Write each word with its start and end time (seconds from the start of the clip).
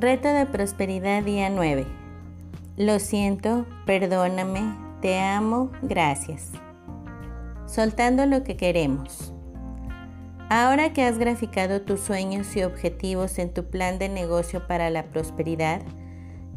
Reto 0.00 0.28
de 0.28 0.46
prosperidad 0.46 1.24
día 1.24 1.50
9. 1.50 1.84
Lo 2.76 3.00
siento, 3.00 3.66
perdóname, 3.84 4.72
te 5.02 5.18
amo, 5.18 5.72
gracias. 5.82 6.52
Soltando 7.66 8.24
lo 8.24 8.44
que 8.44 8.56
queremos. 8.56 9.34
Ahora 10.50 10.92
que 10.92 11.02
has 11.02 11.18
graficado 11.18 11.82
tus 11.82 11.98
sueños 11.98 12.54
y 12.54 12.62
objetivos 12.62 13.40
en 13.40 13.52
tu 13.52 13.64
plan 13.64 13.98
de 13.98 14.08
negocio 14.08 14.68
para 14.68 14.88
la 14.88 15.06
prosperidad, 15.06 15.82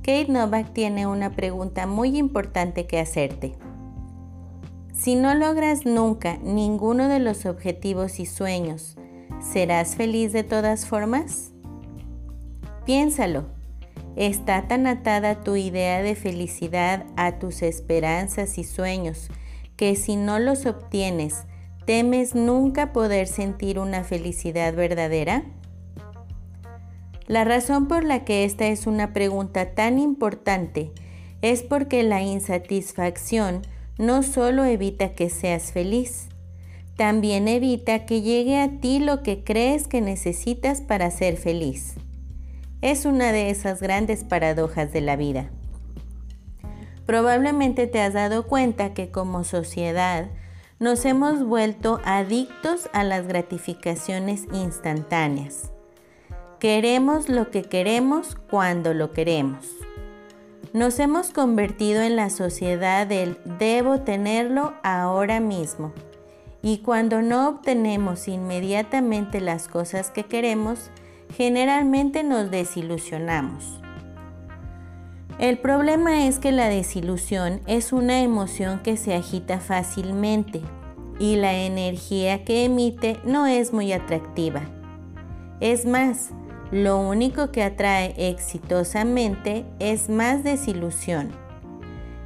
Kate 0.03 0.27
Novak 0.29 0.71
tiene 0.71 1.07
una 1.07 1.31
pregunta 1.31 1.87
muy 1.87 2.19
importante 2.19 2.85
que 2.85 2.99
hacerte. 2.99 3.55
Si 4.93 5.15
no 5.15 5.33
logras 5.33 5.87
nunca 5.87 6.37
ninguno 6.43 7.07
de 7.07 7.17
los 7.17 7.47
objetivos 7.47 8.19
y 8.19 8.27
sueños, 8.27 8.97
¿serás 9.39 9.95
feliz 9.95 10.31
de 10.31 10.43
todas 10.43 10.85
formas? 10.85 11.50
Piénsalo. 12.91 13.45
¿Está 14.17 14.67
tan 14.67 14.85
atada 14.85 15.45
tu 15.45 15.55
idea 15.55 16.01
de 16.01 16.13
felicidad 16.13 17.05
a 17.15 17.39
tus 17.39 17.61
esperanzas 17.61 18.57
y 18.57 18.65
sueños 18.65 19.29
que 19.77 19.95
si 19.95 20.17
no 20.17 20.39
los 20.39 20.65
obtienes, 20.65 21.45
temes 21.85 22.35
nunca 22.35 22.91
poder 22.91 23.29
sentir 23.29 23.79
una 23.79 24.03
felicidad 24.03 24.75
verdadera? 24.75 25.45
La 27.27 27.45
razón 27.45 27.87
por 27.87 28.03
la 28.03 28.25
que 28.25 28.43
esta 28.43 28.67
es 28.67 28.85
una 28.85 29.13
pregunta 29.13 29.73
tan 29.73 29.97
importante 29.97 30.91
es 31.41 31.63
porque 31.63 32.03
la 32.03 32.21
insatisfacción 32.21 33.61
no 33.99 34.21
solo 34.21 34.65
evita 34.65 35.13
que 35.13 35.29
seas 35.29 35.71
feliz, 35.71 36.27
también 36.97 37.47
evita 37.47 38.05
que 38.05 38.21
llegue 38.21 38.59
a 38.59 38.81
ti 38.81 38.99
lo 38.99 39.23
que 39.23 39.45
crees 39.45 39.87
que 39.87 40.01
necesitas 40.01 40.81
para 40.81 41.09
ser 41.09 41.37
feliz. 41.37 41.95
Es 42.81 43.05
una 43.05 43.31
de 43.31 43.51
esas 43.51 43.79
grandes 43.79 44.23
paradojas 44.23 44.91
de 44.91 45.01
la 45.01 45.15
vida. 45.15 45.51
Probablemente 47.05 47.85
te 47.85 48.01
has 48.01 48.13
dado 48.13 48.47
cuenta 48.47 48.93
que 48.95 49.11
como 49.11 49.43
sociedad 49.43 50.29
nos 50.79 51.05
hemos 51.05 51.45
vuelto 51.45 52.01
adictos 52.05 52.89
a 52.91 53.03
las 53.03 53.27
gratificaciones 53.27 54.47
instantáneas. 54.51 55.71
Queremos 56.59 57.29
lo 57.29 57.51
que 57.51 57.61
queremos 57.61 58.35
cuando 58.49 58.95
lo 58.95 59.11
queremos. 59.11 59.67
Nos 60.73 60.99
hemos 60.99 61.29
convertido 61.29 62.01
en 62.01 62.15
la 62.15 62.31
sociedad 62.31 63.05
del 63.05 63.37
debo 63.59 64.01
tenerlo 64.01 64.73
ahora 64.81 65.39
mismo. 65.39 65.93
Y 66.63 66.79
cuando 66.79 67.21
no 67.21 67.49
obtenemos 67.49 68.27
inmediatamente 68.27 69.39
las 69.39 69.67
cosas 69.67 70.09
que 70.09 70.23
queremos, 70.23 70.89
generalmente 71.31 72.23
nos 72.23 72.51
desilusionamos. 72.51 73.81
El 75.39 75.57
problema 75.57 76.27
es 76.27 76.37
que 76.37 76.51
la 76.51 76.69
desilusión 76.69 77.61
es 77.65 77.93
una 77.93 78.21
emoción 78.21 78.79
que 78.79 78.95
se 78.95 79.15
agita 79.15 79.59
fácilmente 79.59 80.61
y 81.19 81.35
la 81.35 81.53
energía 81.53 82.43
que 82.43 82.65
emite 82.65 83.19
no 83.25 83.47
es 83.47 83.73
muy 83.73 83.91
atractiva. 83.91 84.61
Es 85.59 85.85
más, 85.85 86.29
lo 86.71 86.99
único 86.99 87.51
que 87.51 87.63
atrae 87.63 88.13
exitosamente 88.17 89.65
es 89.79 90.09
más 90.09 90.43
desilusión. 90.43 91.29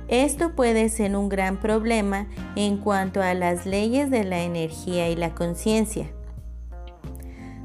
Esto 0.08 0.56
puede 0.56 0.90
ser 0.90 1.16
un 1.16 1.30
gran 1.30 1.58
problema 1.58 2.28
en 2.56 2.78
cuanto 2.78 3.22
a 3.22 3.34
las 3.34 3.66
leyes 3.66 4.12
de 4.12 4.24
la 4.24 4.44
energía 4.44 5.10
y 5.10 5.16
la 5.16 5.34
conciencia. 5.34 6.08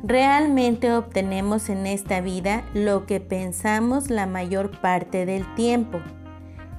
Realmente 0.02 0.94
obtenemos 0.94 1.68
en 1.68 1.86
esta 1.86 2.22
vida 2.22 2.64
lo 2.72 3.04
que 3.04 3.20
pensamos 3.20 4.08
la 4.08 4.26
mayor 4.26 4.80
parte 4.80 5.26
del 5.26 5.55
tiempo. 5.55 5.98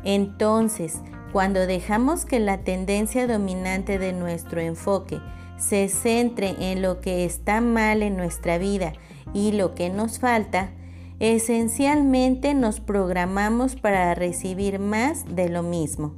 Entonces, 0.03 1.01
cuando 1.31 1.67
dejamos 1.67 2.25
que 2.25 2.39
la 2.39 2.63
tendencia 2.63 3.27
dominante 3.27 3.99
de 3.99 4.11
nuestro 4.11 4.59
enfoque 4.59 5.19
se 5.57 5.87
centre 5.87 6.55
en 6.71 6.81
lo 6.81 6.99
que 6.99 7.23
está 7.23 7.61
mal 7.61 8.01
en 8.01 8.17
nuestra 8.17 8.57
vida 8.57 8.93
y 9.33 9.51
lo 9.51 9.75
que 9.75 9.91
nos 9.91 10.17
falta, 10.19 10.71
esencialmente 11.19 12.55
nos 12.55 12.79
programamos 12.79 13.75
para 13.75 14.15
recibir 14.15 14.79
más 14.79 15.35
de 15.35 15.49
lo 15.49 15.61
mismo. 15.61 16.15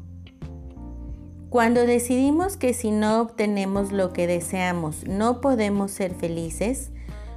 Cuando 1.54 1.86
decidimos 1.86 2.58
que 2.58 2.74
si 2.74 2.90
no 2.90 3.22
obtenemos 3.22 3.92
lo 3.92 4.12
que 4.12 4.26
deseamos 4.26 5.06
no 5.06 5.40
podemos 5.40 5.92
ser 5.92 6.16
felices, 6.16 6.90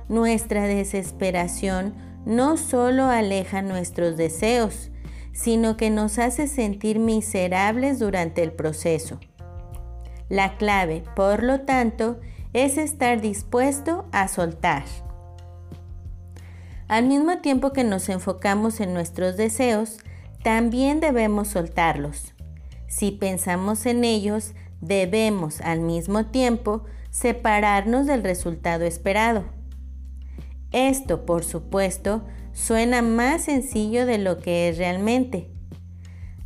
nuestra 0.08 0.62
desesperación 0.62 1.92
no 2.24 2.56
solo 2.56 3.04
aleja 3.04 3.60
nuestros 3.60 4.16
deseos, 4.16 4.90
sino 5.34 5.76
que 5.76 5.90
nos 5.90 6.18
hace 6.18 6.48
sentir 6.48 6.98
miserables 6.98 7.98
durante 7.98 8.42
el 8.42 8.52
proceso. 8.52 9.20
La 10.30 10.56
clave, 10.56 11.04
por 11.14 11.42
lo 11.42 11.60
tanto, 11.60 12.18
es 12.54 12.78
estar 12.78 13.20
dispuesto 13.20 14.06
a 14.12 14.28
soltar. 14.28 14.84
Al 16.88 17.04
mismo 17.04 17.40
tiempo 17.42 17.74
que 17.74 17.84
nos 17.84 18.08
enfocamos 18.08 18.80
en 18.80 18.94
nuestros 18.94 19.36
deseos, 19.36 19.98
también 20.42 21.00
debemos 21.00 21.48
soltarlos. 21.48 22.32
Si 22.88 23.10
pensamos 23.10 23.86
en 23.86 24.04
ellos, 24.04 24.54
debemos 24.80 25.60
al 25.60 25.80
mismo 25.80 26.26
tiempo 26.26 26.84
separarnos 27.10 28.06
del 28.06 28.22
resultado 28.22 28.84
esperado. 28.84 29.44
Esto, 30.72 31.24
por 31.24 31.44
supuesto, 31.44 32.22
suena 32.52 33.02
más 33.02 33.44
sencillo 33.44 34.06
de 34.06 34.18
lo 34.18 34.38
que 34.38 34.68
es 34.68 34.78
realmente. 34.78 35.48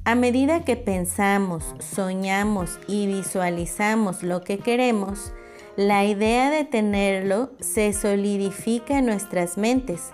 A 0.05 0.15
medida 0.15 0.65
que 0.65 0.77
pensamos, 0.77 1.75
soñamos 1.79 2.79
y 2.89 3.07
visualizamos 3.07 4.23
lo 4.23 4.43
que 4.43 4.59
queremos, 4.59 5.33
la 5.77 6.05
idea 6.05 6.51
de 6.51 6.65
tenerlo 6.65 7.53
se 7.61 7.93
solidifica 7.93 8.99
en 8.99 9.07
nuestras 9.07 9.57
mentes 9.57 10.11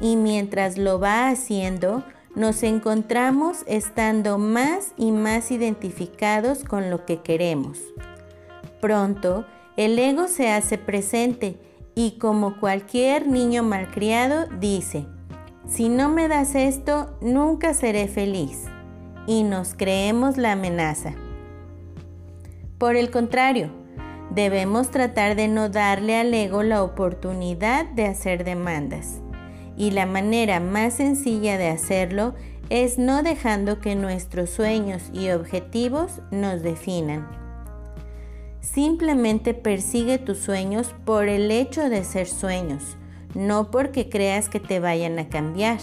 y 0.00 0.16
mientras 0.16 0.76
lo 0.76 1.00
va 1.00 1.28
haciendo, 1.28 2.04
nos 2.38 2.62
encontramos 2.62 3.64
estando 3.66 4.38
más 4.38 4.92
y 4.96 5.10
más 5.10 5.50
identificados 5.50 6.62
con 6.62 6.88
lo 6.88 7.04
que 7.04 7.20
queremos. 7.20 7.80
Pronto, 8.80 9.44
el 9.76 9.98
ego 9.98 10.28
se 10.28 10.48
hace 10.48 10.78
presente 10.78 11.56
y 11.96 12.12
como 12.12 12.60
cualquier 12.60 13.26
niño 13.26 13.64
malcriado 13.64 14.46
dice, 14.60 15.04
si 15.66 15.88
no 15.88 16.08
me 16.08 16.28
das 16.28 16.54
esto, 16.54 17.18
nunca 17.20 17.74
seré 17.74 18.06
feliz. 18.06 18.66
Y 19.26 19.42
nos 19.42 19.74
creemos 19.74 20.36
la 20.36 20.52
amenaza. 20.52 21.14
Por 22.78 22.94
el 22.94 23.10
contrario, 23.10 23.70
debemos 24.30 24.90
tratar 24.90 25.34
de 25.34 25.48
no 25.48 25.70
darle 25.70 26.16
al 26.16 26.32
ego 26.32 26.62
la 26.62 26.84
oportunidad 26.84 27.84
de 27.84 28.06
hacer 28.06 28.44
demandas 28.44 29.20
y 29.78 29.92
la 29.92 30.04
manera 30.04 30.58
más 30.58 30.94
sencilla 30.94 31.56
de 31.56 31.68
hacerlo 31.68 32.34
es 32.68 32.98
no 32.98 33.22
dejando 33.22 33.80
que 33.80 33.94
nuestros 33.94 34.50
sueños 34.50 35.04
y 35.14 35.30
objetivos 35.30 36.20
nos 36.30 36.62
definan. 36.62 37.26
Simplemente 38.60 39.54
persigue 39.54 40.18
tus 40.18 40.38
sueños 40.38 40.94
por 41.06 41.28
el 41.28 41.50
hecho 41.50 41.88
de 41.88 42.04
ser 42.04 42.26
sueños, 42.26 42.96
no 43.34 43.70
porque 43.70 44.10
creas 44.10 44.48
que 44.48 44.60
te 44.60 44.80
vayan 44.80 45.18
a 45.18 45.28
cambiar. 45.28 45.78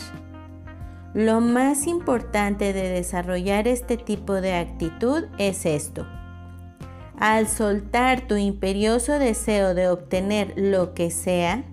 Lo 1.14 1.40
más 1.40 1.88
importante 1.88 2.74
de 2.74 2.90
desarrollar 2.90 3.68
este 3.68 3.96
tipo 3.96 4.34
de 4.34 4.56
actitud 4.56 5.24
es 5.38 5.66
esto. 5.66 6.06
Al 7.18 7.48
soltar 7.48 8.28
tu 8.28 8.36
imperioso 8.36 9.14
deseo 9.14 9.74
de 9.74 9.88
obtener 9.88 10.54
lo 10.58 10.94
que 10.94 11.10
sea, 11.12 11.64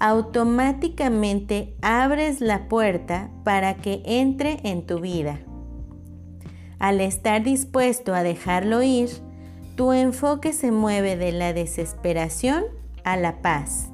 automáticamente 0.00 1.76
abres 1.82 2.40
la 2.40 2.68
puerta 2.68 3.30
para 3.44 3.74
que 3.76 4.02
entre 4.06 4.58
en 4.64 4.86
tu 4.86 4.98
vida. 4.98 5.40
Al 6.78 7.02
estar 7.02 7.42
dispuesto 7.42 8.14
a 8.14 8.22
dejarlo 8.22 8.82
ir, 8.82 9.10
tu 9.76 9.92
enfoque 9.92 10.54
se 10.54 10.72
mueve 10.72 11.16
de 11.16 11.32
la 11.32 11.52
desesperación 11.52 12.64
a 13.04 13.18
la 13.18 13.42
paz. 13.42 13.90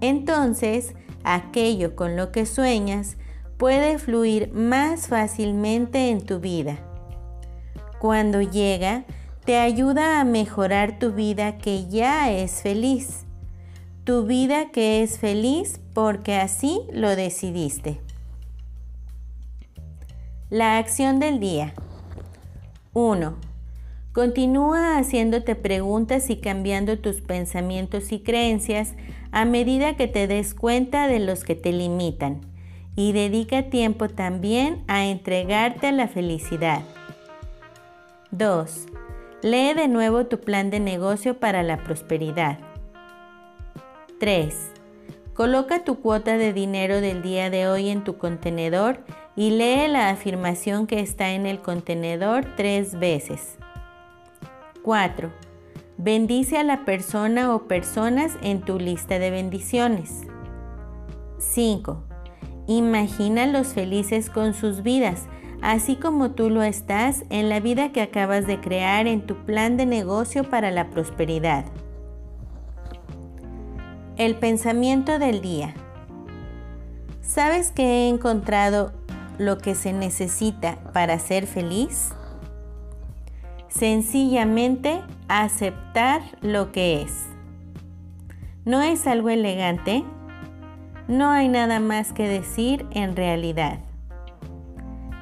Entonces, 0.00 0.94
aquello 1.22 1.94
con 1.94 2.16
lo 2.16 2.32
que 2.32 2.44
sueñas 2.44 3.16
puede 3.56 3.98
fluir 3.98 4.52
más 4.52 5.06
fácilmente 5.06 6.10
en 6.10 6.22
tu 6.22 6.40
vida. 6.40 6.78
Cuando 8.00 8.40
llega, 8.40 9.04
te 9.44 9.58
ayuda 9.58 10.20
a 10.20 10.24
mejorar 10.24 10.98
tu 10.98 11.12
vida 11.12 11.58
que 11.58 11.86
ya 11.88 12.32
es 12.32 12.62
feliz 12.62 13.26
tu 14.04 14.24
vida 14.24 14.70
que 14.70 15.02
es 15.02 15.18
feliz 15.18 15.80
porque 15.92 16.36
así 16.36 16.82
lo 16.92 17.14
decidiste. 17.16 18.00
La 20.48 20.78
acción 20.78 21.20
del 21.20 21.38
día. 21.38 21.74
1. 22.92 23.36
Continúa 24.12 24.98
haciéndote 24.98 25.54
preguntas 25.54 26.30
y 26.30 26.36
cambiando 26.36 26.98
tus 26.98 27.20
pensamientos 27.20 28.10
y 28.10 28.20
creencias 28.20 28.94
a 29.30 29.44
medida 29.44 29.96
que 29.96 30.08
te 30.08 30.26
des 30.26 30.54
cuenta 30.54 31.06
de 31.06 31.20
los 31.20 31.44
que 31.44 31.54
te 31.54 31.72
limitan 31.72 32.40
y 32.96 33.12
dedica 33.12 33.70
tiempo 33.70 34.08
también 34.08 34.82
a 34.88 35.06
entregarte 35.06 35.88
a 35.88 35.92
la 35.92 36.08
felicidad. 36.08 36.82
2. 38.32 38.86
Lee 39.42 39.74
de 39.74 39.88
nuevo 39.88 40.26
tu 40.26 40.40
plan 40.40 40.70
de 40.70 40.80
negocio 40.80 41.38
para 41.38 41.62
la 41.62 41.84
prosperidad. 41.84 42.69
3. 44.20 44.54
Coloca 45.32 45.82
tu 45.82 46.00
cuota 46.00 46.36
de 46.36 46.52
dinero 46.52 47.00
del 47.00 47.22
día 47.22 47.48
de 47.48 47.66
hoy 47.66 47.88
en 47.88 48.04
tu 48.04 48.18
contenedor 48.18 49.02
y 49.34 49.50
lee 49.50 49.88
la 49.88 50.10
afirmación 50.10 50.86
que 50.86 51.00
está 51.00 51.30
en 51.30 51.46
el 51.46 51.60
contenedor 51.60 52.44
tres 52.54 52.98
veces. 52.98 53.56
4. 54.82 55.32
Bendice 55.96 56.58
a 56.58 56.64
la 56.64 56.84
persona 56.84 57.54
o 57.54 57.66
personas 57.66 58.36
en 58.42 58.60
tu 58.60 58.78
lista 58.78 59.18
de 59.18 59.30
bendiciones. 59.30 60.20
5. 61.38 62.04
Imagina 62.66 63.64
felices 63.64 64.28
con 64.28 64.52
sus 64.52 64.82
vidas, 64.82 65.28
así 65.62 65.96
como 65.96 66.32
tú 66.32 66.50
lo 66.50 66.62
estás 66.62 67.24
en 67.30 67.48
la 67.48 67.60
vida 67.60 67.90
que 67.92 68.02
acabas 68.02 68.46
de 68.46 68.60
crear 68.60 69.06
en 69.06 69.26
tu 69.26 69.46
plan 69.46 69.78
de 69.78 69.86
negocio 69.86 70.44
para 70.44 70.70
la 70.70 70.90
prosperidad. 70.90 71.64
El 74.20 74.36
pensamiento 74.36 75.18
del 75.18 75.40
día. 75.40 75.72
¿Sabes 77.22 77.72
que 77.72 77.84
he 77.84 78.08
encontrado 78.10 78.92
lo 79.38 79.56
que 79.56 79.74
se 79.74 79.94
necesita 79.94 80.76
para 80.92 81.18
ser 81.18 81.46
feliz? 81.46 82.12
Sencillamente 83.68 85.00
aceptar 85.28 86.20
lo 86.42 86.70
que 86.70 87.00
es. 87.00 87.28
¿No 88.66 88.82
es 88.82 89.06
algo 89.06 89.30
elegante? 89.30 90.04
No 91.08 91.30
hay 91.30 91.48
nada 91.48 91.80
más 91.80 92.12
que 92.12 92.28
decir 92.28 92.84
en 92.90 93.16
realidad. 93.16 93.78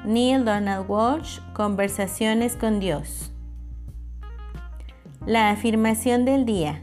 Neil 0.03 0.43
Donald 0.43 0.89
Walsh, 0.89 1.39
Conversaciones 1.53 2.57
con 2.57 2.81
Dios. 2.81 3.31
La 5.25 5.51
afirmación 5.51 6.25
del 6.25 6.45
día. 6.45 6.81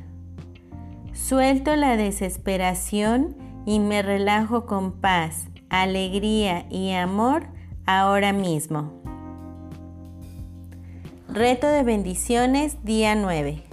Suelto 1.16 1.74
la 1.76 1.96
desesperación 1.96 3.36
y 3.64 3.80
me 3.80 4.02
relajo 4.02 4.66
con 4.66 5.00
paz, 5.00 5.46
alegría 5.70 6.66
y 6.70 6.92
amor 6.92 7.46
ahora 7.86 8.34
mismo. 8.34 8.92
Reto 11.26 11.68
de 11.68 11.82
bendiciones 11.82 12.84
día 12.84 13.14
9. 13.14 13.64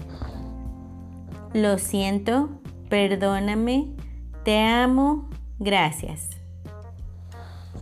Lo 1.53 1.77
siento, 1.79 2.49
perdóname, 2.89 3.91
te 4.45 4.61
amo, 4.61 5.29
gracias. 5.59 6.29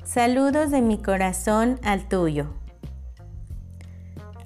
Saludos 0.04 0.72
de 0.72 0.82
mi 0.82 0.98
corazón 0.98 1.80
al 1.84 2.10
tuyo. 2.10 2.48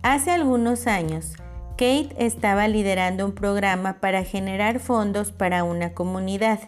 Hace 0.03 0.31
algunos 0.31 0.87
años, 0.87 1.37
Kate 1.77 2.15
estaba 2.17 2.69
liderando 2.69 3.25
un 3.25 3.33
programa 3.33 3.99
para 3.99 4.23
generar 4.23 4.79
fondos 4.79 5.33
para 5.33 5.65
una 5.65 5.93
comunidad 5.93 6.61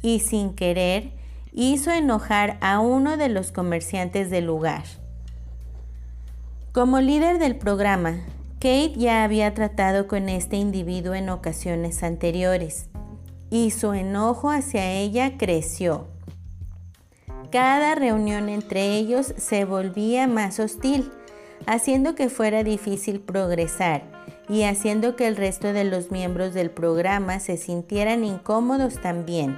y 0.00 0.20
sin 0.20 0.54
querer 0.54 1.12
hizo 1.52 1.90
enojar 1.90 2.56
a 2.62 2.80
uno 2.80 3.18
de 3.18 3.28
los 3.28 3.52
comerciantes 3.52 4.30
del 4.30 4.46
lugar. 4.46 4.84
Como 6.72 7.02
líder 7.02 7.38
del 7.38 7.56
programa, 7.56 8.20
Kate 8.54 8.94
ya 8.96 9.22
había 9.22 9.52
tratado 9.52 10.08
con 10.08 10.30
este 10.30 10.56
individuo 10.56 11.12
en 11.12 11.28
ocasiones 11.28 12.02
anteriores 12.02 12.88
y 13.50 13.70
su 13.70 13.92
enojo 13.92 14.50
hacia 14.50 14.92
ella 14.92 15.36
creció. 15.36 16.06
Cada 17.50 17.94
reunión 17.96 18.48
entre 18.48 18.96
ellos 18.96 19.34
se 19.36 19.66
volvía 19.66 20.26
más 20.26 20.58
hostil, 20.58 21.12
haciendo 21.66 22.14
que 22.14 22.30
fuera 22.30 22.64
difícil 22.64 23.20
progresar 23.20 24.11
y 24.48 24.64
haciendo 24.64 25.16
que 25.16 25.26
el 25.26 25.36
resto 25.36 25.72
de 25.72 25.84
los 25.84 26.10
miembros 26.10 26.54
del 26.54 26.70
programa 26.70 27.40
se 27.40 27.56
sintieran 27.56 28.24
incómodos 28.24 29.00
también. 29.00 29.56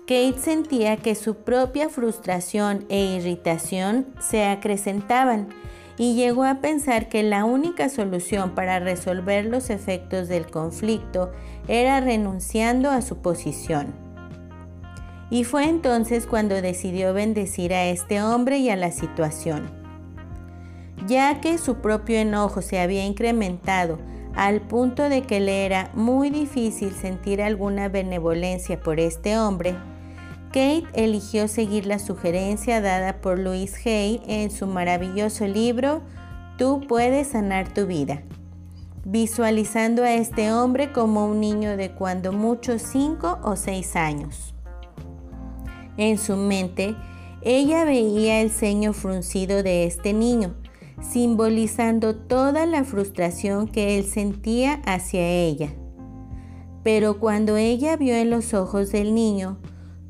Kate 0.00 0.38
sentía 0.38 0.96
que 0.96 1.14
su 1.14 1.36
propia 1.36 1.88
frustración 1.88 2.84
e 2.88 3.16
irritación 3.16 4.06
se 4.18 4.44
acrecentaban 4.44 5.48
y 5.96 6.14
llegó 6.14 6.44
a 6.44 6.56
pensar 6.56 7.08
que 7.08 7.22
la 7.22 7.44
única 7.44 7.88
solución 7.88 8.54
para 8.54 8.80
resolver 8.80 9.44
los 9.44 9.70
efectos 9.70 10.26
del 10.28 10.46
conflicto 10.46 11.30
era 11.68 12.00
renunciando 12.00 12.90
a 12.90 13.02
su 13.02 13.18
posición. 13.18 13.94
Y 15.30 15.44
fue 15.44 15.68
entonces 15.68 16.26
cuando 16.26 16.60
decidió 16.60 17.14
bendecir 17.14 17.72
a 17.72 17.86
este 17.86 18.20
hombre 18.22 18.58
y 18.58 18.70
a 18.70 18.76
la 18.76 18.90
situación 18.90 19.81
ya 21.06 21.40
que 21.40 21.58
su 21.58 21.76
propio 21.76 22.18
enojo 22.18 22.62
se 22.62 22.80
había 22.80 23.04
incrementado 23.04 23.98
al 24.34 24.62
punto 24.62 25.08
de 25.08 25.22
que 25.22 25.40
le 25.40 25.66
era 25.66 25.90
muy 25.94 26.30
difícil 26.30 26.92
sentir 26.92 27.42
alguna 27.42 27.88
benevolencia 27.88 28.80
por 28.80 28.98
este 28.98 29.38
hombre, 29.38 29.76
Kate 30.48 30.84
eligió 30.92 31.48
seguir 31.48 31.86
la 31.86 31.98
sugerencia 31.98 32.80
dada 32.80 33.20
por 33.20 33.38
Louise 33.38 33.88
Hay 33.88 34.22
en 34.26 34.50
su 34.50 34.66
maravilloso 34.66 35.46
libro 35.46 36.02
Tú 36.58 36.82
puedes 36.86 37.28
sanar 37.28 37.72
tu 37.72 37.86
vida, 37.86 38.22
visualizando 39.04 40.04
a 40.04 40.12
este 40.12 40.52
hombre 40.52 40.92
como 40.92 41.26
un 41.26 41.40
niño 41.40 41.76
de 41.78 41.92
cuando 41.92 42.32
mucho 42.32 42.78
5 42.78 43.40
o 43.42 43.56
6 43.56 43.96
años. 43.96 44.54
En 45.96 46.18
su 46.18 46.36
mente, 46.36 46.94
ella 47.40 47.84
veía 47.84 48.42
el 48.42 48.50
ceño 48.50 48.92
fruncido 48.92 49.62
de 49.62 49.86
este 49.86 50.12
niño, 50.12 50.54
simbolizando 51.02 52.14
toda 52.14 52.64
la 52.66 52.84
frustración 52.84 53.68
que 53.68 53.98
él 53.98 54.04
sentía 54.04 54.80
hacia 54.86 55.28
ella. 55.28 55.68
Pero 56.82 57.18
cuando 57.18 57.56
ella 57.56 57.96
vio 57.96 58.14
en 58.14 58.30
los 58.30 58.54
ojos 58.54 58.90
del 58.92 59.14
niño, 59.14 59.58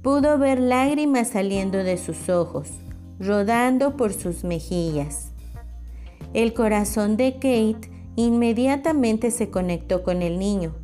pudo 0.02 0.38
ver 0.38 0.60
lágrimas 0.60 1.28
saliendo 1.28 1.78
de 1.78 1.96
sus 1.96 2.28
ojos, 2.28 2.70
rodando 3.18 3.96
por 3.96 4.12
sus 4.12 4.44
mejillas. 4.44 5.32
El 6.34 6.54
corazón 6.54 7.16
de 7.16 7.34
Kate 7.34 7.90
inmediatamente 8.16 9.30
se 9.30 9.50
conectó 9.50 10.02
con 10.02 10.22
el 10.22 10.38
niño. 10.38 10.74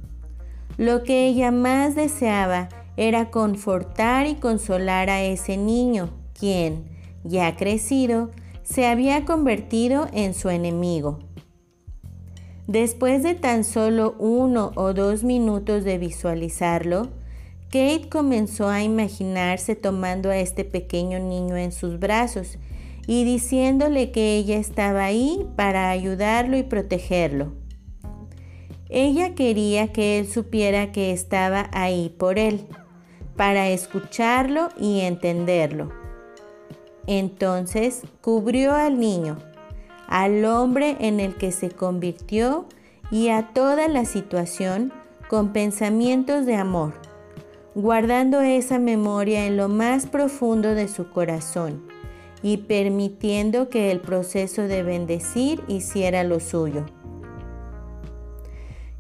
Lo 0.77 1.03
que 1.03 1.27
ella 1.27 1.51
más 1.51 1.95
deseaba 1.95 2.69
era 2.97 3.31
confortar 3.31 4.27
y 4.27 4.35
consolar 4.35 5.09
a 5.11 5.23
ese 5.23 5.57
niño, 5.57 6.11
quien, 6.39 6.85
ya 7.25 7.57
crecido, 7.57 8.31
se 8.69 8.87
había 8.87 9.25
convertido 9.25 10.09
en 10.13 10.35
su 10.35 10.51
enemigo. 10.51 11.21
Después 12.67 13.23
de 13.23 13.35
tan 13.35 13.65
solo 13.65 14.15
uno 14.19 14.73
o 14.75 14.93
dos 14.93 15.25
minutos 15.25 15.85
de 15.85 15.97
visualizarlo, 15.97 17.09
Kate 17.71 18.11
comenzó 18.11 18.69
a 18.69 18.83
imaginarse 18.83 19.75
tomando 19.75 20.29
a 20.29 20.37
este 20.37 20.65
pequeño 20.65 21.19
niño 21.19 21.57
en 21.57 21.73
sus 21.73 21.99
brazos 21.99 22.59
y 23.07 23.25
diciéndole 23.25 24.11
que 24.11 24.37
ella 24.37 24.59
estaba 24.59 25.05
ahí 25.05 25.47
para 25.57 25.89
ayudarlo 25.89 26.59
y 26.59 26.63
protegerlo. 26.63 27.55
Ella 28.91 29.35
quería 29.35 29.95
que 29.95 30.19
él 30.19 30.29
supiera 30.29 30.93
que 30.93 31.13
estaba 31.13 31.71
ahí 31.73 32.15
por 32.19 32.39
él, 32.39 32.67
para 33.35 33.71
escucharlo 33.71 34.69
y 34.79 35.01
entenderlo. 35.01 36.08
Entonces 37.09 38.03
cubrió 38.21 38.75
al 38.75 39.01
niño, 39.01 39.39
al 40.09 40.45
hombre 40.45 40.99
en 41.01 41.21
el 41.21 41.37
que 41.37 41.53
se 41.53 41.71
convirtió 41.71 42.67
y 43.11 43.31
a 43.31 43.49
toda 43.55 43.89
la 43.89 44.05
situación 44.05 44.93
con 45.31 45.55
pensamientos 45.55 46.45
de 46.45 46.57
amor, 46.57 46.93
guardando 47.75 48.43
esa 48.43 48.79
memoria 48.79 49.47
en 49.47 49.57
lo 49.57 49.71
más 49.71 50.05
profundo 50.05 50.75
de 50.75 50.87
su 50.87 51.09
corazón 51.09 51.83
y 52.43 52.59
permitiendo 52.59 53.71
que 53.71 53.91
el 53.91 54.01
proceso 54.01 54.63
de 54.63 54.83
bendecir 54.83 55.63
hiciera 55.67 56.25
lo 56.25 56.41
suyo. 56.41 56.85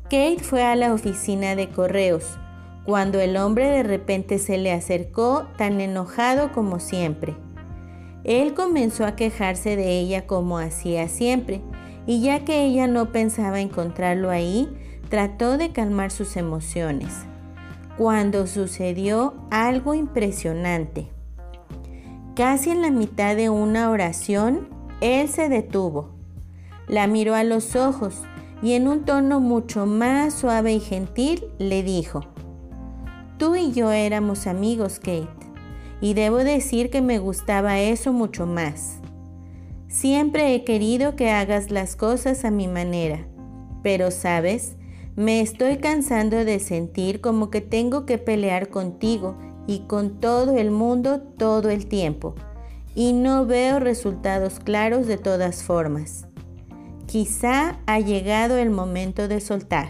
Kate 0.04 0.40
fue 0.40 0.62
a 0.62 0.76
la 0.76 0.94
oficina 0.94 1.54
de 1.56 1.68
correos 1.68 2.38
cuando 2.86 3.20
el 3.20 3.36
hombre 3.36 3.68
de 3.68 3.82
repente 3.82 4.38
se 4.38 4.56
le 4.56 4.72
acercó 4.72 5.46
tan 5.58 5.82
enojado 5.82 6.52
como 6.52 6.80
siempre. 6.80 7.36
Él 8.28 8.52
comenzó 8.52 9.06
a 9.06 9.16
quejarse 9.16 9.74
de 9.74 9.98
ella 9.98 10.26
como 10.26 10.58
hacía 10.58 11.08
siempre, 11.08 11.62
y 12.06 12.20
ya 12.20 12.44
que 12.44 12.62
ella 12.62 12.86
no 12.86 13.10
pensaba 13.10 13.58
encontrarlo 13.58 14.28
ahí, 14.28 14.68
trató 15.08 15.56
de 15.56 15.72
calmar 15.72 16.10
sus 16.10 16.36
emociones. 16.36 17.08
Cuando 17.96 18.46
sucedió 18.46 19.32
algo 19.50 19.94
impresionante. 19.94 21.08
Casi 22.36 22.68
en 22.68 22.82
la 22.82 22.90
mitad 22.90 23.34
de 23.34 23.48
una 23.48 23.88
oración, 23.88 24.68
él 25.00 25.28
se 25.28 25.48
detuvo. 25.48 26.10
La 26.86 27.06
miró 27.06 27.34
a 27.34 27.44
los 27.44 27.76
ojos 27.76 28.24
y 28.60 28.74
en 28.74 28.88
un 28.88 29.06
tono 29.06 29.40
mucho 29.40 29.86
más 29.86 30.34
suave 30.34 30.74
y 30.74 30.80
gentil 30.80 31.46
le 31.58 31.82
dijo, 31.82 32.26
Tú 33.38 33.56
y 33.56 33.72
yo 33.72 33.90
éramos 33.90 34.46
amigos, 34.46 34.98
Kate 34.98 35.37
y 36.00 36.14
debo 36.14 36.38
decir 36.38 36.90
que 36.90 37.02
me 37.02 37.18
gustaba 37.18 37.80
eso 37.80 38.12
mucho 38.12 38.46
más. 38.46 38.98
Siempre 39.88 40.54
he 40.54 40.64
querido 40.64 41.16
que 41.16 41.30
hagas 41.30 41.70
las 41.70 41.96
cosas 41.96 42.44
a 42.44 42.50
mi 42.50 42.68
manera, 42.68 43.26
pero 43.82 44.10
sabes, 44.10 44.76
me 45.16 45.40
estoy 45.40 45.78
cansando 45.78 46.44
de 46.44 46.60
sentir 46.60 47.20
como 47.20 47.50
que 47.50 47.60
tengo 47.60 48.06
que 48.06 48.18
pelear 48.18 48.68
contigo 48.68 49.36
y 49.66 49.80
con 49.80 50.20
todo 50.20 50.56
el 50.56 50.70
mundo 50.70 51.20
todo 51.20 51.70
el 51.70 51.86
tiempo, 51.86 52.34
y 52.94 53.12
no 53.12 53.44
veo 53.44 53.80
resultados 53.80 54.60
claros 54.60 55.06
de 55.06 55.18
todas 55.18 55.62
formas. 55.62 56.26
Quizá 57.06 57.80
ha 57.86 58.00
llegado 58.00 58.58
el 58.58 58.70
momento 58.70 59.28
de 59.28 59.40
soltar. 59.40 59.88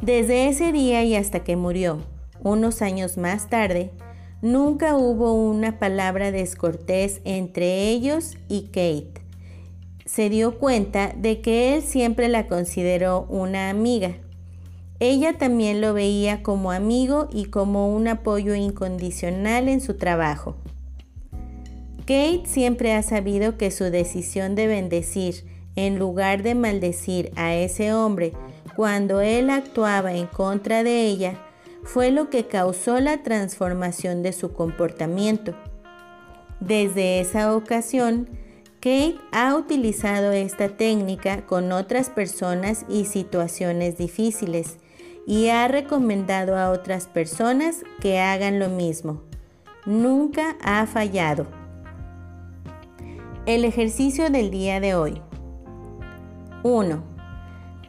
Desde 0.00 0.48
ese 0.48 0.72
día 0.72 1.04
y 1.04 1.16
hasta 1.16 1.44
que 1.44 1.56
murió, 1.56 1.98
unos 2.42 2.82
años 2.82 3.16
más 3.16 3.48
tarde, 3.48 3.90
nunca 4.42 4.96
hubo 4.96 5.32
una 5.32 5.78
palabra 5.78 6.30
descortés 6.30 7.20
entre 7.24 7.88
ellos 7.88 8.36
y 8.48 8.66
Kate. 8.66 9.22
Se 10.06 10.28
dio 10.28 10.58
cuenta 10.58 11.12
de 11.16 11.40
que 11.40 11.74
él 11.74 11.82
siempre 11.82 12.28
la 12.28 12.46
consideró 12.46 13.26
una 13.28 13.70
amiga. 13.70 14.16
Ella 14.98 15.38
también 15.38 15.80
lo 15.80 15.94
veía 15.94 16.42
como 16.42 16.72
amigo 16.72 17.28
y 17.32 17.46
como 17.46 17.94
un 17.94 18.08
apoyo 18.08 18.54
incondicional 18.54 19.68
en 19.68 19.80
su 19.80 19.94
trabajo. 19.94 20.56
Kate 22.00 22.42
siempre 22.44 22.92
ha 22.92 23.02
sabido 23.02 23.56
que 23.56 23.70
su 23.70 23.84
decisión 23.84 24.54
de 24.56 24.66
bendecir 24.66 25.44
en 25.76 25.98
lugar 25.98 26.42
de 26.42 26.54
maldecir 26.54 27.30
a 27.36 27.54
ese 27.54 27.92
hombre 27.92 28.32
cuando 28.74 29.20
él 29.20 29.48
actuaba 29.48 30.12
en 30.14 30.26
contra 30.26 30.82
de 30.82 31.06
ella 31.06 31.38
fue 31.82 32.10
lo 32.10 32.30
que 32.30 32.46
causó 32.46 33.00
la 33.00 33.22
transformación 33.22 34.22
de 34.22 34.32
su 34.32 34.52
comportamiento. 34.52 35.54
Desde 36.60 37.20
esa 37.20 37.54
ocasión, 37.56 38.28
Kate 38.80 39.16
ha 39.32 39.54
utilizado 39.56 40.32
esta 40.32 40.68
técnica 40.68 41.46
con 41.46 41.72
otras 41.72 42.10
personas 42.10 42.86
y 42.88 43.04
situaciones 43.04 43.98
difíciles 43.98 44.78
y 45.26 45.48
ha 45.48 45.68
recomendado 45.68 46.56
a 46.56 46.70
otras 46.70 47.06
personas 47.06 47.84
que 48.00 48.18
hagan 48.18 48.58
lo 48.58 48.68
mismo. 48.68 49.22
Nunca 49.86 50.56
ha 50.62 50.86
fallado. 50.86 51.46
El 53.46 53.64
ejercicio 53.64 54.30
del 54.30 54.50
día 54.50 54.80
de 54.80 54.94
hoy. 54.94 55.22
1. 56.62 57.09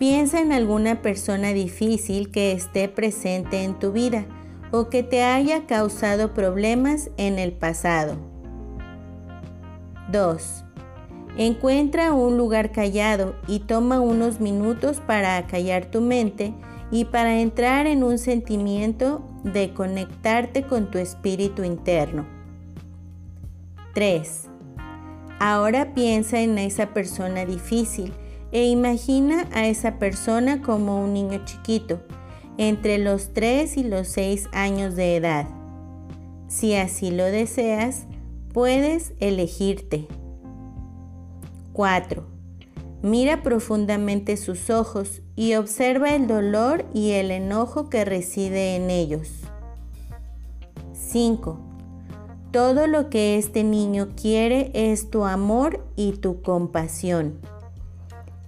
Piensa 0.02 0.42
en 0.42 0.52
alguna 0.52 1.04
persona 1.04 1.54
difícil 1.54 2.32
que 2.32 2.54
esté 2.54 2.90
presente 2.90 3.64
en 3.64 3.78
tu 3.78 3.92
vida 3.92 4.26
o 4.72 4.90
que 4.90 5.04
te 5.04 5.22
haya 5.22 5.68
causado 5.68 6.34
problemas 6.34 7.12
en 7.18 7.38
el 7.38 7.52
pasado. 7.52 8.18
2. 10.12 10.66
Encuentra 11.38 12.14
un 12.14 12.36
lugar 12.36 12.72
callado 12.72 13.36
y 13.48 13.60
toma 13.60 14.00
unos 14.00 14.40
minutos 14.40 15.00
para 15.06 15.38
acallar 15.38 15.92
tu 15.92 16.02
mente 16.02 16.52
y 16.90 17.06
para 17.06 17.40
entrar 17.40 17.86
en 17.86 18.04
un 18.04 18.18
sentimiento 18.18 19.24
de 19.44 19.72
conectarte 19.72 20.64
con 20.64 20.90
tu 20.90 20.98
espíritu 20.98 21.64
interno. 21.64 22.26
3. 23.94 24.50
Ahora 25.40 25.94
piensa 25.94 26.40
en 26.40 26.58
esa 26.58 26.88
persona 26.88 27.46
difícil 27.46 28.12
e 28.52 28.66
imagina 28.66 29.48
a 29.54 29.68
esa 29.68 29.98
persona 30.00 30.62
como 30.62 31.04
un 31.04 31.14
niño 31.14 31.44
chiquito, 31.46 32.02
entre 32.58 32.98
los 32.98 33.34
3 33.34 33.78
y 33.78 33.84
los 33.84 34.08
6 34.10 34.50
años 34.52 34.96
de 34.96 35.16
edad. 35.16 35.48
Si 36.48 36.76
así 36.76 37.12
lo 37.12 37.24
deseas, 37.24 38.06
puedes 38.54 39.14
elegirte. 39.20 40.08
4. 41.74 42.26
Mira 43.02 43.42
profundamente 43.42 44.38
sus 44.38 44.70
ojos 44.70 45.22
y 45.36 45.56
observa 45.56 46.14
el 46.14 46.28
dolor 46.28 46.86
y 46.94 47.12
el 47.12 47.32
enojo 47.32 47.90
que 47.90 48.06
reside 48.06 48.76
en 48.76 48.90
ellos. 48.90 49.30
5. 50.94 51.58
Todo 52.52 52.86
lo 52.86 53.10
que 53.10 53.38
este 53.38 53.64
niño 53.64 54.10
quiere 54.16 54.72
es 54.74 55.10
tu 55.10 55.26
amor 55.26 55.86
y 55.96 56.12
tu 56.14 56.42
compasión. 56.42 57.40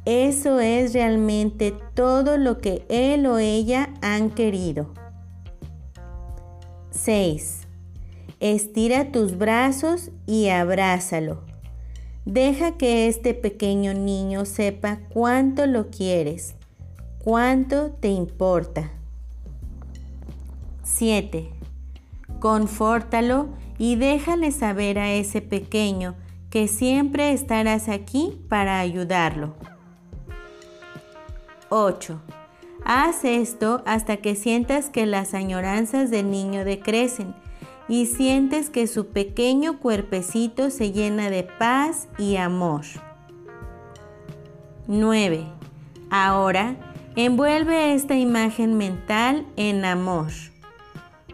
Eso 0.05 0.59
es 0.59 0.93
realmente 0.93 1.73
todo 1.93 2.37
lo 2.37 2.59
que 2.59 2.85
él 2.89 3.25
o 3.25 3.37
ella 3.37 3.93
han 4.01 4.31
querido. 4.31 4.93
6. 6.91 7.61
Estira 8.41 9.13
tus 9.13 9.37
brazos 9.37 10.11
y 10.27 10.49
abrázalo. 10.49 11.41
Deja 12.25 12.77
que 12.77 13.07
este 13.07 13.33
pequeño 13.33 13.93
niño 13.93 14.45
sepa 14.45 14.99
cuánto 15.13 15.65
lo 15.67 15.89
quieres, 15.89 16.55
cuánto 17.19 17.91
te 17.91 18.09
importa. 18.09 18.91
7. 20.83 21.49
Confórtalo 22.39 23.47
y 23.77 23.95
déjale 23.95 24.51
saber 24.51 24.99
a 24.99 25.13
ese 25.13 25.41
pequeño 25.41 26.15
que 26.49 26.67
siempre 26.67 27.31
estarás 27.31 27.87
aquí 27.87 28.41
para 28.49 28.79
ayudarlo. 28.79 29.55
8. 31.75 32.19
Haz 32.85 33.25
esto 33.25 33.81
hasta 33.87 34.17
que 34.17 34.35
sientas 34.35 34.91
que 34.91 35.07
las 35.07 35.33
añoranzas 35.33 36.11
del 36.11 36.29
niño 36.29 36.65
decrecen 36.65 37.33
y 37.87 38.05
sientes 38.05 38.69
que 38.69 38.85
su 38.85 39.07
pequeño 39.07 39.79
cuerpecito 39.79 40.69
se 40.69 40.91
llena 40.91 41.31
de 41.31 41.41
paz 41.41 42.09
y 42.19 42.35
amor. 42.35 42.81
9. 44.85 45.47
Ahora 46.11 46.75
envuelve 47.15 47.95
esta 47.95 48.15
imagen 48.17 48.77
mental 48.77 49.47
en 49.55 49.83
amor. 49.83 50.27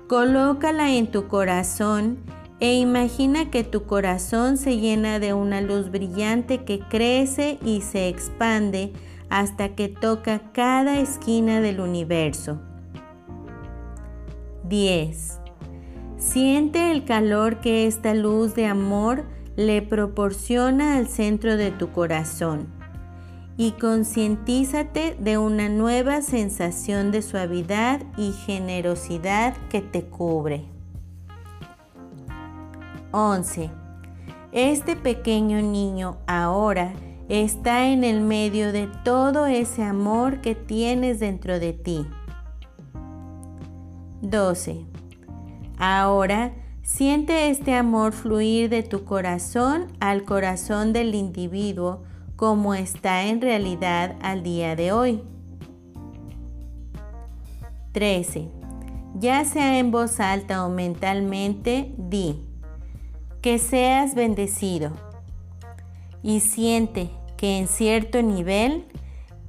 Colócala 0.08 0.94
en 0.94 1.12
tu 1.12 1.28
corazón 1.28 2.18
e 2.62 2.76
imagina 2.76 3.52
que 3.52 3.66
tu 3.66 3.84
corazón 3.84 4.58
se 4.58 4.78
llena 4.78 5.20
de 5.20 5.34
una 5.34 5.60
luz 5.60 5.92
brillante 5.92 6.64
que 6.64 6.80
crece 6.80 7.60
y 7.66 7.82
se 7.82 8.08
expande 8.08 8.94
hasta 9.30 9.76
que 9.76 9.88
toca 9.88 10.52
cada 10.52 11.00
esquina 11.00 11.62
del 11.62 11.80
universo. 11.80 12.60
10. 14.64 15.40
Siente 16.18 16.92
el 16.92 17.06
calor 17.06 17.60
que 17.60 17.88
esta 17.88 18.14
luz 18.14 18.54
de 18.56 18.66
amor 18.66 19.26
le 19.56 19.82
proporciona 19.82 20.98
al 20.98 21.08
centro 21.08 21.58
de 21.58 21.72
tu 21.72 21.92
corazón 21.92 22.68
y 23.58 23.72
concientízate 23.74 25.18
de 25.20 25.38
una 25.38 25.68
nueva 25.68 26.22
sensación 26.22 27.12
de 27.12 27.22
suavidad 27.22 28.02
y 28.16 28.32
generosidad 28.32 29.58
que 29.70 29.82
te 29.82 30.06
cubre. 30.06 30.64
11. 33.12 33.70
Este 34.52 34.96
pequeño 34.96 35.62
niño 35.62 36.20
ahora 36.26 36.94
está 37.30 37.88
en 37.90 38.04
el 38.04 38.22
medio 38.22 38.72
de 38.72 38.88
todo 39.06 39.46
ese 39.46 39.84
amor 39.84 40.42
que 40.42 40.56
tienes 40.56 41.20
dentro 41.20 41.60
de 41.60 41.74
ti. 41.74 42.08
12. 44.22 44.84
Ahora 45.78 46.54
siente 46.82 47.50
este 47.52 47.76
amor 47.76 48.14
fluir 48.14 48.70
de 48.70 48.82
tu 48.82 49.06
corazón 49.06 49.88
al 50.00 50.24
corazón 50.24 50.92
del 50.92 51.14
individuo 51.14 52.04
como 52.36 52.74
está 52.74 53.28
en 53.28 53.42
realidad 53.42 54.16
al 54.22 54.42
día 54.42 54.76
de 54.76 54.92
hoy. 54.92 55.22
13. 57.92 58.50
Ya 59.20 59.46
sea 59.46 59.78
en 59.78 59.92
voz 59.92 60.20
alta 60.20 60.66
o 60.66 60.70
mentalmente, 60.70 61.94
di, 61.98 62.44
que 63.42 63.60
seas 63.60 64.16
bendecido 64.16 64.92
y 66.22 66.40
siente 66.40 67.19
que 67.40 67.58
en 67.58 67.70
cierto 67.70 68.22
nivel 68.22 68.86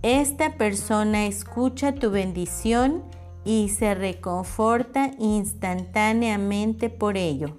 esta 0.04 0.54
persona 0.54 1.26
escucha 1.26 1.92
tu 1.92 2.12
bendición 2.12 3.02
y 3.44 3.68
se 3.70 3.96
reconforta 3.96 5.10
instantáneamente 5.18 6.88
por 6.88 7.16
ello. 7.16 7.56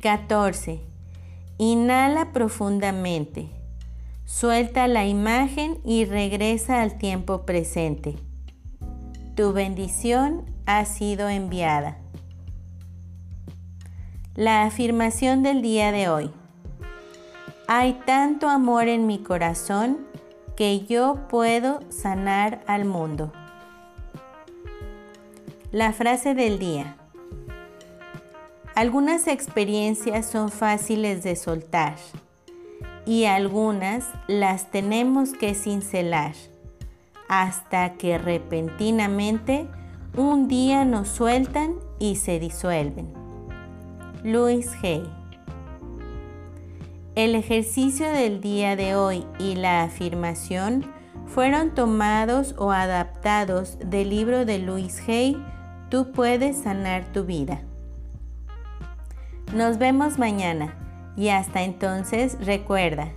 14. 0.00 0.80
Inhala 1.58 2.32
profundamente. 2.32 3.50
Suelta 4.24 4.88
la 4.88 5.04
imagen 5.04 5.78
y 5.84 6.06
regresa 6.06 6.80
al 6.80 6.96
tiempo 6.96 7.44
presente. 7.44 8.16
Tu 9.36 9.52
bendición 9.52 10.46
ha 10.64 10.86
sido 10.86 11.28
enviada. 11.28 11.98
La 14.34 14.62
afirmación 14.64 15.42
del 15.42 15.60
día 15.60 15.92
de 15.92 16.08
hoy. 16.08 16.30
Hay 17.74 17.94
tanto 18.04 18.50
amor 18.50 18.86
en 18.86 19.06
mi 19.06 19.20
corazón 19.20 20.06
que 20.56 20.84
yo 20.84 21.26
puedo 21.30 21.80
sanar 21.88 22.62
al 22.66 22.84
mundo. 22.84 23.32
La 25.70 25.94
frase 25.94 26.34
del 26.34 26.58
día. 26.58 26.96
Algunas 28.74 29.26
experiencias 29.26 30.26
son 30.26 30.50
fáciles 30.50 31.22
de 31.22 31.34
soltar 31.34 31.96
y 33.06 33.24
algunas 33.24 34.06
las 34.28 34.70
tenemos 34.70 35.32
que 35.32 35.54
cincelar 35.54 36.34
hasta 37.26 37.94
que 37.94 38.18
repentinamente 38.18 39.66
un 40.14 40.46
día 40.46 40.84
nos 40.84 41.08
sueltan 41.08 41.76
y 41.98 42.16
se 42.16 42.38
disuelven. 42.38 43.14
Luis 44.22 44.70
Hay. 44.82 45.21
El 47.14 47.34
ejercicio 47.34 48.10
del 48.10 48.40
día 48.40 48.74
de 48.74 48.94
hoy 48.94 49.26
y 49.38 49.54
la 49.54 49.82
afirmación 49.82 50.90
fueron 51.26 51.74
tomados 51.74 52.54
o 52.56 52.72
adaptados 52.72 53.78
del 53.84 54.08
libro 54.08 54.46
de 54.46 54.58
Luis 54.58 55.06
Hay, 55.06 55.36
Tú 55.90 56.10
puedes 56.12 56.56
sanar 56.56 57.12
tu 57.12 57.24
vida. 57.24 57.60
Nos 59.54 59.76
vemos 59.76 60.18
mañana 60.18 60.74
y 61.14 61.28
hasta 61.28 61.64
entonces 61.64 62.38
recuerda, 62.40 63.12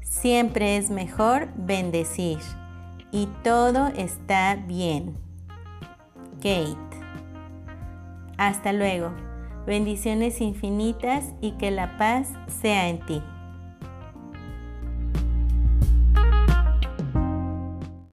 siempre 0.00 0.76
es 0.76 0.90
mejor 0.90 1.48
bendecir 1.54 2.40
y 3.12 3.28
todo 3.44 3.86
está 3.96 4.56
bien. 4.56 5.16
Kate. 6.38 6.76
Hasta 8.38 8.72
luego. 8.72 9.12
Bendiciones 9.68 10.40
infinitas 10.40 11.32
y 11.40 11.52
que 11.52 11.70
la 11.70 11.96
paz 11.96 12.32
sea 12.60 12.88
en 12.88 12.98
ti. 13.06 13.22